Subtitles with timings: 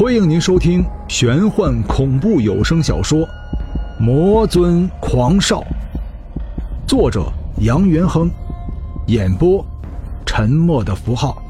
[0.00, 3.18] 欢迎您收听玄幻恐怖有声小说
[4.00, 5.60] 《魔尊狂少》，
[6.88, 8.30] 作者杨元亨，
[9.08, 9.62] 演播
[10.24, 11.42] 沉默的符号。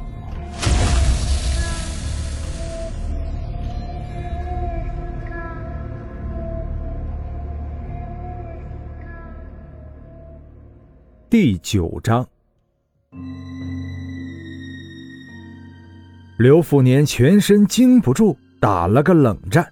[11.30, 12.26] 第九章。
[16.38, 19.66] 刘富年全身经不住，打了个冷战。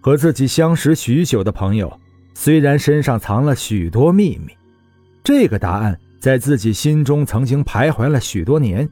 [0.00, 1.98] 和自己相识许久的朋友，
[2.34, 4.52] 虽然身上藏了许多秘密，
[5.22, 8.86] 这个答案在自己心中曾经徘徊了许多年，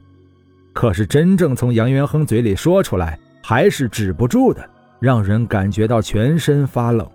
[0.73, 4.67] 可是真正从杨元亨嘴里说出来，还是止不住的，
[4.99, 7.07] 让人感觉到全身发冷。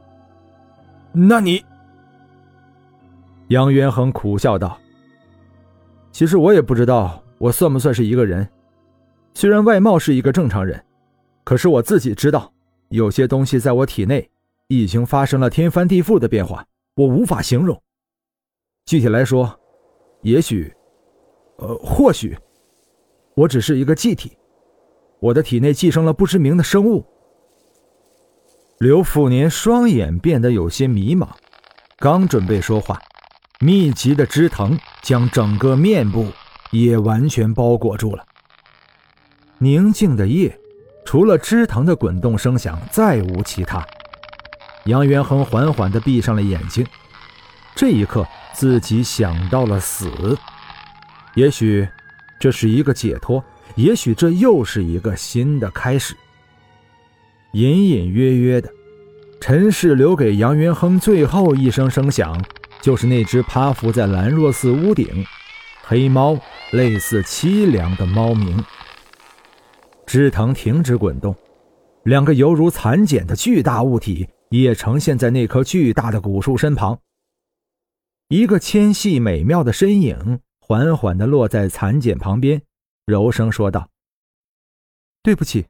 [1.11, 1.65] 那你？
[3.49, 4.79] 杨元亨苦笑道
[6.13, 8.47] ：“其实我也不知道，我算不算是一个人。”
[9.35, 10.81] 虽然外貌是一个正常人，
[11.49, 12.53] 可是我自己知道，
[12.91, 14.31] 有些东西在我体内
[14.67, 17.83] 已经发生了天翻地覆的变化，我无法形容。
[18.85, 19.59] 具体来说，
[20.21, 20.71] 也许，
[21.57, 22.37] 呃，或许，
[23.35, 24.37] 我只是一个气体，
[25.21, 27.03] 我的体内寄生了不知名的生物。
[28.77, 31.31] 刘富年双眼变得有些迷茫，
[31.97, 33.01] 刚准备说话，
[33.61, 36.27] 密集的枝藤将整个面部
[36.73, 38.23] 也完全包裹住了。
[39.57, 40.55] 宁静的夜，
[41.09, 43.83] 除了枝藤的滚动声响，再无其他。
[44.85, 46.87] 杨元亨缓缓地闭上了眼睛，
[47.75, 50.37] 这一刻，自己想到了死。
[51.33, 51.89] 也许
[52.39, 53.43] 这是一个解脱，
[53.75, 56.15] 也许这又是一个新的开始。
[57.53, 58.69] 隐隐约约的，
[59.41, 62.39] 尘世留给杨元亨最后一声声响，
[62.83, 65.25] 就是那只趴伏在兰若寺屋顶，
[65.87, 66.39] 黑猫
[66.73, 68.63] 类似凄凉的猫鸣。
[70.09, 71.37] 枝藤停止滚动，
[72.03, 76.99] 两个犹如蚕茧的巨大物体也呈现在那棵巨大的古树身旁。
[78.29, 82.63] 一个纤细美妙的身影缓缓地落在蚕茧旁边，
[83.05, 83.91] 柔声说道
[85.23, 85.67] ：“对不起，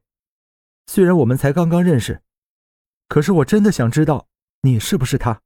[0.87, 2.23] 虽然我们才刚刚认识，
[3.09, 4.29] 可是我真的想知道
[4.63, 5.43] 你是不是他。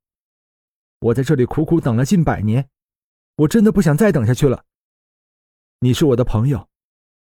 [1.00, 2.69] 我在这里苦苦等了近百年，
[3.36, 4.66] 我真的不想再等下去了。
[5.81, 6.69] 你是我的朋友，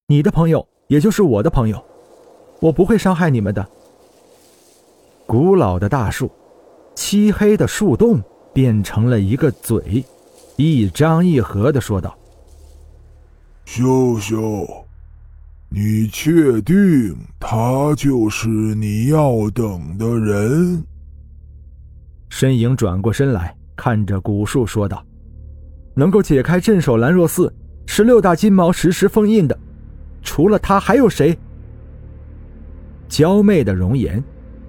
[0.07, 1.83] 你的朋友。”也就是我的朋友，
[2.61, 3.67] 我不会伤害你们的。
[5.25, 6.31] 古老的大树，
[6.95, 8.23] 漆黑的树洞
[8.53, 10.05] 变成了一个嘴，
[10.57, 12.15] 一张一合的说道
[13.65, 14.85] ：“秀秀，
[15.71, 20.85] 你确定他就是你要等的人？”
[22.29, 25.03] 身影转过身来看着古树说道
[25.97, 27.51] ：“能够解开镇守兰若寺
[27.87, 29.59] 十六大金毛石狮封印的。”
[30.25, 31.39] 除了他还有谁？
[33.09, 34.21] 娇媚的容颜，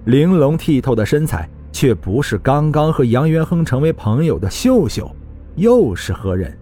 [0.04, 5.10] 玲珑剔透的身材，却不是刚刚和杨元亨成为朋友的秀秀，
[5.56, 6.56] 又是何人？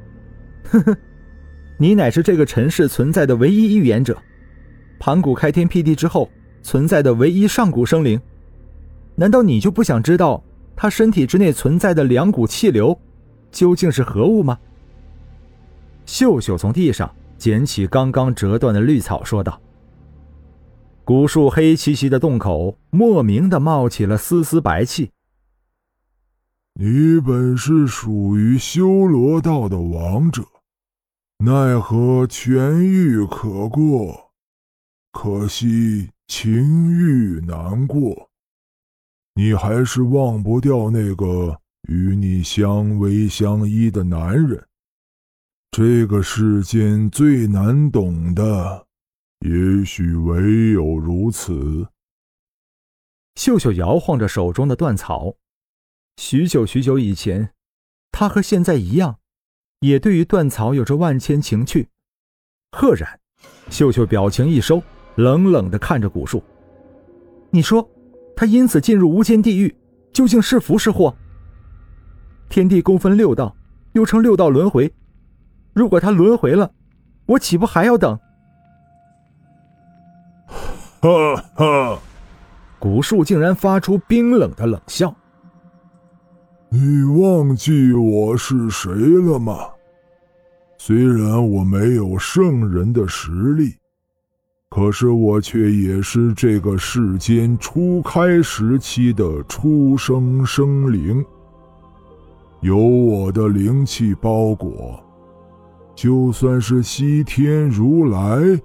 [0.70, 0.96] 呵呵，
[1.76, 4.16] 你乃是这个尘世存在的唯一预言者，
[4.98, 6.30] 盘古开天辟地之后
[6.62, 8.18] 存在的唯一上古生灵。
[9.16, 10.42] 难道你就不想知道
[10.74, 12.98] 他身体之内存在的两股气流
[13.50, 14.58] 究竟是何物吗？
[16.06, 17.12] 秀秀从地上。
[17.36, 19.60] 捡起刚刚折断的绿草，说道
[21.04, 25.10] ：“古树黑漆漆的洞口，莫名的冒起了丝丝白气。
[26.74, 30.42] 你本是属于修罗道的王者，
[31.38, 34.32] 奈何权欲可过，
[35.12, 38.30] 可惜情欲难过。
[39.34, 44.66] 你还是忘不掉那个与你相偎相依的男人。”
[45.76, 48.86] 这个世间最难懂的，
[49.40, 51.88] 也许唯有如此。
[53.34, 55.34] 秀秀摇晃着手中的断草，
[56.16, 57.50] 许久许久以前，
[58.12, 59.18] 他和现在一样，
[59.80, 61.88] 也对于断草有着万千情趣。
[62.70, 63.18] 赫然，
[63.68, 64.80] 秀秀表情一收，
[65.16, 66.40] 冷冷的看着古树
[67.50, 67.90] ：“你说，
[68.36, 69.74] 他因此进入无间地狱，
[70.12, 71.16] 究竟是福是祸？
[72.48, 73.56] 天地共分六道，
[73.94, 74.88] 又称六道轮回。”
[75.74, 76.70] 如果他轮回了，
[77.26, 78.18] 我岂不还要等？
[81.00, 81.98] 哈哈！
[82.78, 85.14] 古树竟然发出冰冷的冷笑。
[86.70, 89.58] 你忘记我是谁了吗？
[90.78, 93.74] 虽然我没有圣人的实力，
[94.68, 101.24] 可是我却也是这个世间初开时期的初生生灵，
[102.60, 105.02] 有我的灵气包裹。
[105.94, 108.60] 就算是西天如来，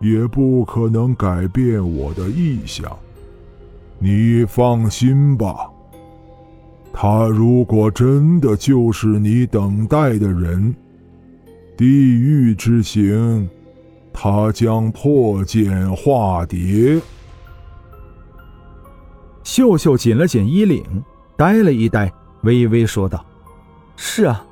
[0.00, 2.90] 也不可能改变我的意向。
[3.98, 5.70] 你放心吧。
[6.92, 10.74] 他如果真的就是你等待的人，
[11.76, 13.48] 地狱之行，
[14.12, 17.00] 他将破茧化蝶。
[19.42, 20.84] 秀秀紧了紧衣领，
[21.36, 23.24] 呆了一呆，微微说道
[23.96, 24.44] ：“是啊，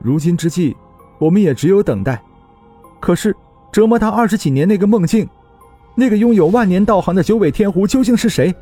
[0.00, 0.76] 如今之计，
[1.20, 2.20] 我们也只有等待。
[2.98, 3.32] 可是
[3.70, 5.28] 折磨他二十几年那个梦境，
[5.94, 8.52] 那个拥有万年道行的九尾天狐究竟是谁？”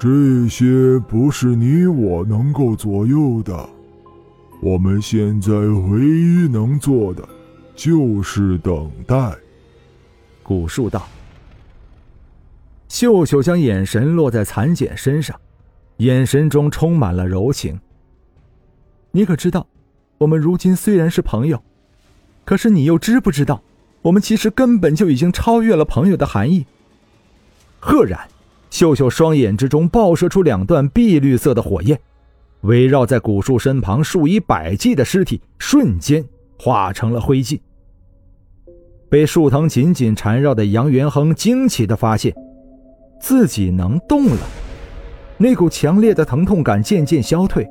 [0.00, 3.68] 这些不是你我能够左右的，
[4.60, 7.28] 我们现在唯一能做的
[7.74, 9.32] 就是等待。”
[10.42, 11.06] 古树道。
[12.88, 15.38] 秀秀将眼神落在蚕茧身上，
[15.98, 17.78] 眼神中充满了柔情。
[19.10, 19.66] 你可知道，
[20.18, 21.62] 我们如今虽然是朋友，
[22.44, 23.62] 可是你又知不知道，
[24.02, 26.66] 我们其实根本就已经超越了朋友的含义？
[27.78, 28.20] 赫然。
[28.70, 31.98] 秀秀双眼之中爆射出两段碧绿色的火焰，
[32.60, 36.22] 围绕在古树身旁数以百计的尸体瞬间
[36.58, 37.58] 化成了灰烬。
[39.08, 42.34] 被树藤紧紧缠绕的杨元亨惊奇的发现，
[43.22, 44.40] 自己能动了。
[45.38, 47.66] 那股强烈的疼痛感渐渐消退，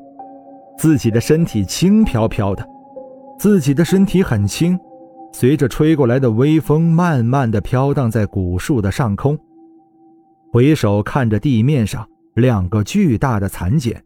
[0.78, 2.68] 自己的身体轻飘飘的，
[3.40, 4.80] 自己的身体很轻，
[5.34, 9.38] 随着吹过来的微风，慢慢的飘荡在古树的上空。
[10.52, 14.06] 回首看着地面上两个巨大的蚕茧，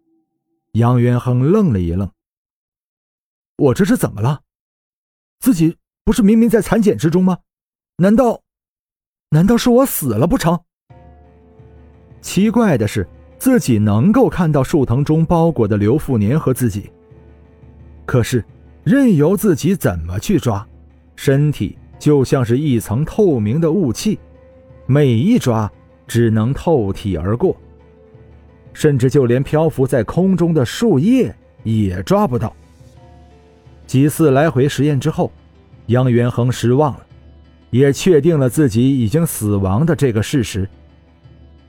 [0.73, 2.09] 杨元亨愣了一愣
[3.57, 4.41] ：“我这是怎么了？
[5.39, 7.37] 自己不是明明在蚕茧之中吗？
[7.97, 8.41] 难道，
[9.29, 10.59] 难道是我死了不成？”
[12.21, 13.07] 奇怪的是，
[13.41, 16.91] 自己能够看到树藤中包裹的刘富年和自己，
[18.05, 18.45] 可是
[18.83, 20.63] 任由自己怎么去抓，
[21.15, 24.19] 身体就像是一层透明的雾气，
[24.85, 25.69] 每一抓。
[26.07, 27.55] 只能透体而过，
[28.73, 31.33] 甚至就连漂浮在空中的树叶
[31.63, 32.53] 也抓不到。
[33.87, 35.31] 几次来回实验之后，
[35.85, 37.07] 杨元亨失望了，
[37.69, 40.69] 也确定了自己已经死亡的这个事实。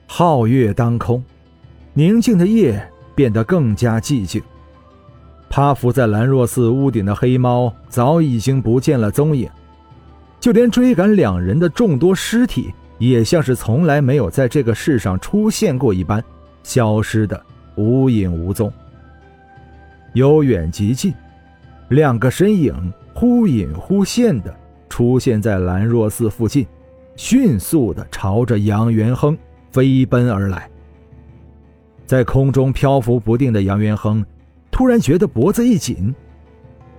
[0.09, 1.23] 皓月当空，
[1.93, 4.41] 宁静的夜变得更加寂静。
[5.49, 9.49] 趴伏在兰若寺屋顶的黑猫早已经不见了踪影，
[10.39, 12.73] 就连追赶两人的众多尸体。
[12.99, 16.23] 也像是从来没有在这个世上出现过一般，
[16.61, 17.43] 消失的
[17.75, 18.71] 无影无踪。
[20.13, 21.13] 由远及近，
[21.89, 24.55] 两个身影忽隐忽现的
[24.87, 26.65] 出现在兰若寺附近，
[27.17, 29.37] 迅速的朝着杨元亨
[29.71, 30.69] 飞奔而来。
[32.13, 34.23] 在空中漂浮不定的杨元亨，
[34.69, 36.13] 突然觉得脖子一紧，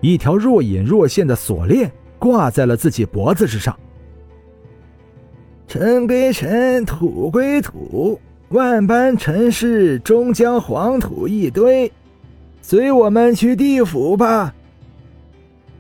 [0.00, 1.88] 一条若隐若现的锁链
[2.18, 3.78] 挂在了自己脖子之上。
[5.68, 8.18] 尘归尘，土归土，
[8.48, 11.92] 万般尘世终将黄土一堆，
[12.60, 14.52] 随我们去地府吧。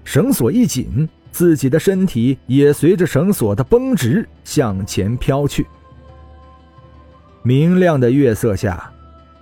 [0.04, 5.66] 绳索一紧，自己的身体也随着绳索的绷直向前飘去。
[7.42, 8.92] 明亮的月色下，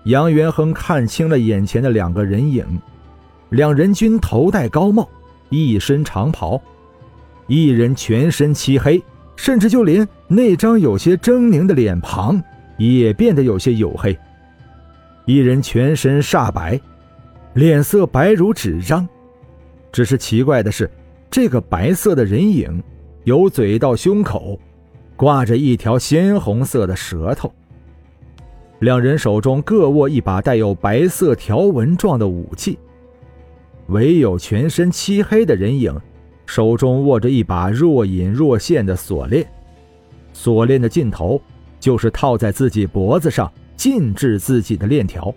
[0.05, 2.67] 杨元亨看清了眼前的两个人影，
[3.51, 5.09] 两人均头戴高帽，
[5.49, 6.61] 一身长袍，
[7.47, 9.03] 一人全身漆黑。
[9.35, 12.41] 甚至就连那张有些狰狞的脸庞
[12.77, 14.17] 也变得有些黝黑。
[15.25, 16.79] 一人全身煞白，
[17.55, 19.09] 脸色白如纸张。
[19.91, 20.89] 只是奇怪的是，
[21.31, 22.81] 这个白色的人影，
[23.25, 24.61] 由嘴到胸口，
[25.17, 27.53] 挂着一条鲜红色的舌头。
[28.83, 32.77] 两人手中各握一把带有白色条纹状的武器，
[33.87, 35.97] 唯有全身漆黑的人影。
[36.47, 39.47] 手中握着一把若隐若现的锁链，
[40.33, 41.41] 锁链的尽头
[41.79, 45.33] 就是套在自己脖子上禁制自己的链条。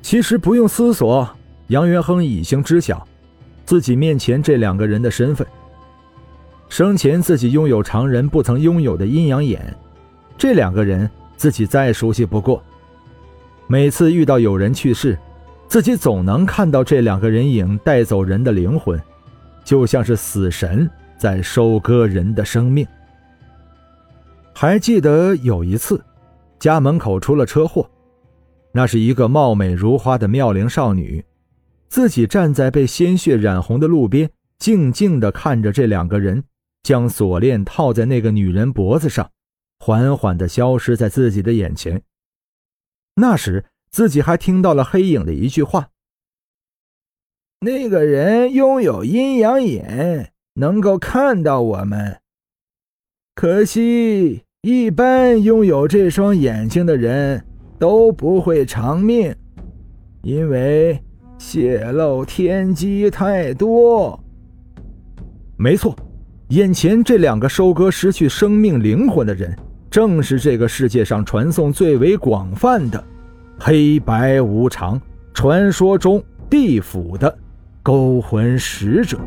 [0.00, 1.28] 其实不用思索，
[1.66, 3.04] 杨元亨已经知晓
[3.64, 5.44] 自己面前这两个人的身份。
[6.68, 9.76] 生前自己拥有常人不曾拥有的阴阳眼，
[10.38, 12.62] 这两个人自己再熟悉不过。
[13.66, 15.18] 每次遇到有人去世，
[15.68, 19.00] 自己总能看到这两个人影带走人的灵魂。
[19.64, 20.88] 就像是死神
[21.18, 22.86] 在收割人的生命。
[24.52, 26.00] 还记得有一次，
[26.60, 27.90] 家门口出了车祸，
[28.70, 31.24] 那是一个貌美如花的妙龄少女，
[31.88, 36.44] 自己站在被鲜血染红的路边，静静地看着这两个人
[36.84, 39.28] 将锁链套在那个女人脖子上，
[39.86, 42.02] 缓缓地消失在自己的眼前。
[43.14, 45.90] 那时自己还听到了黑影的一句话。
[47.60, 52.18] 那个人拥有阴阳眼，能够看到我们，
[53.36, 57.46] 可惜，一般拥有这双眼睛的人
[57.78, 59.32] 都不会长命，
[60.22, 61.00] 因为
[61.38, 64.18] 泄露天机太多。
[65.56, 65.96] 没错，
[66.48, 69.56] 眼前这两个收割失去生命灵魂的人，
[69.96, 73.02] 正是这个世界上传颂最为广泛的
[73.58, 75.00] 黑白无常
[75.32, 77.34] 传说中地府的
[77.82, 79.18] 勾魂使者。